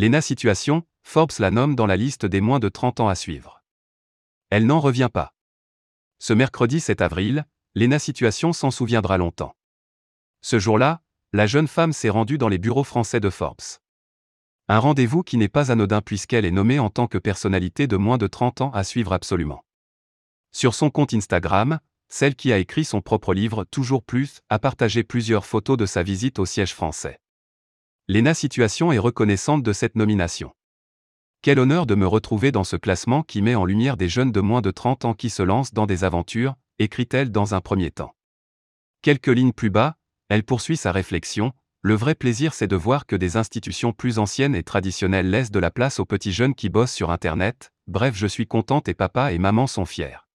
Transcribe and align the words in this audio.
Lena 0.00 0.20
Situation, 0.20 0.84
Forbes 1.02 1.40
la 1.40 1.50
nomme 1.50 1.74
dans 1.74 1.86
la 1.86 1.96
liste 1.96 2.24
des 2.24 2.40
moins 2.40 2.60
de 2.60 2.68
30 2.68 3.00
ans 3.00 3.08
à 3.08 3.16
suivre. 3.16 3.64
Elle 4.48 4.64
n'en 4.64 4.78
revient 4.78 5.08
pas. 5.12 5.34
Ce 6.20 6.32
mercredi 6.32 6.78
7 6.78 7.00
avril, 7.00 7.44
Lena 7.74 7.98
Situation 7.98 8.52
s'en 8.52 8.70
souviendra 8.70 9.18
longtemps. 9.18 9.56
Ce 10.40 10.60
jour-là, 10.60 11.02
la 11.32 11.48
jeune 11.48 11.66
femme 11.66 11.92
s'est 11.92 12.10
rendue 12.10 12.38
dans 12.38 12.48
les 12.48 12.58
bureaux 12.58 12.84
français 12.84 13.18
de 13.18 13.28
Forbes. 13.28 13.80
Un 14.68 14.78
rendez-vous 14.78 15.24
qui 15.24 15.36
n'est 15.36 15.48
pas 15.48 15.72
anodin 15.72 16.00
puisqu'elle 16.00 16.44
est 16.44 16.52
nommée 16.52 16.78
en 16.78 16.90
tant 16.90 17.08
que 17.08 17.18
personnalité 17.18 17.88
de 17.88 17.96
moins 17.96 18.18
de 18.18 18.28
30 18.28 18.60
ans 18.60 18.70
à 18.70 18.84
suivre 18.84 19.12
absolument. 19.12 19.64
Sur 20.52 20.76
son 20.76 20.90
compte 20.90 21.12
Instagram, 21.12 21.80
celle 22.08 22.36
qui 22.36 22.52
a 22.52 22.58
écrit 22.58 22.84
son 22.84 23.00
propre 23.00 23.34
livre 23.34 23.64
Toujours 23.64 24.04
plus 24.04 24.42
a 24.48 24.60
partagé 24.60 25.02
plusieurs 25.02 25.44
photos 25.44 25.76
de 25.76 25.86
sa 25.86 26.04
visite 26.04 26.38
au 26.38 26.46
siège 26.46 26.72
français. 26.72 27.18
Lena 28.10 28.32
Situation 28.32 28.90
est 28.90 28.98
reconnaissante 28.98 29.62
de 29.62 29.74
cette 29.74 29.94
nomination. 29.94 30.54
Quel 31.42 31.58
honneur 31.58 31.84
de 31.84 31.94
me 31.94 32.06
retrouver 32.06 32.52
dans 32.52 32.64
ce 32.64 32.76
classement 32.76 33.22
qui 33.22 33.42
met 33.42 33.54
en 33.54 33.66
lumière 33.66 33.98
des 33.98 34.08
jeunes 34.08 34.32
de 34.32 34.40
moins 34.40 34.62
de 34.62 34.70
30 34.70 35.04
ans 35.04 35.12
qui 35.12 35.28
se 35.28 35.42
lancent 35.42 35.74
dans 35.74 35.84
des 35.84 36.04
aventures, 36.04 36.54
écrit-elle 36.78 37.30
dans 37.30 37.54
un 37.54 37.60
premier 37.60 37.90
temps. 37.90 38.14
Quelques 39.02 39.26
lignes 39.26 39.52
plus 39.52 39.68
bas, 39.68 39.96
elle 40.30 40.42
poursuit 40.42 40.78
sa 40.78 40.90
réflexion, 40.90 41.52
le 41.82 41.96
vrai 41.96 42.14
plaisir 42.14 42.54
c'est 42.54 42.66
de 42.66 42.76
voir 42.76 43.04
que 43.04 43.14
des 43.14 43.36
institutions 43.36 43.92
plus 43.92 44.18
anciennes 44.18 44.54
et 44.54 44.62
traditionnelles 44.62 45.28
laissent 45.28 45.50
de 45.50 45.60
la 45.60 45.70
place 45.70 46.00
aux 46.00 46.06
petits 46.06 46.32
jeunes 46.32 46.54
qui 46.54 46.70
bossent 46.70 46.94
sur 46.94 47.10
Internet, 47.10 47.72
bref 47.88 48.14
je 48.16 48.26
suis 48.26 48.46
contente 48.46 48.88
et 48.88 48.94
papa 48.94 49.34
et 49.34 49.38
maman 49.38 49.66
sont 49.66 49.84
fiers. 49.84 50.27